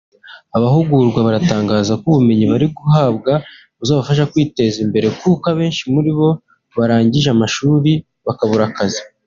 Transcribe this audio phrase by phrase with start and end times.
[0.57, 3.31] Abahugurwa baratangaza ko ubumenyi bari guhabwa
[3.79, 6.29] buzabafasha kwiteza imbere kuko abenshi muri bo
[6.77, 7.91] barangije amashuri
[8.27, 9.01] bakabura akazi